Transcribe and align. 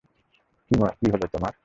কী 0.97 1.07
হলো 1.11 1.25
তোমার? 1.27 1.53